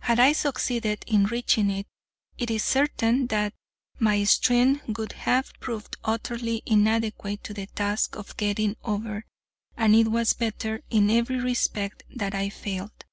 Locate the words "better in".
10.34-11.08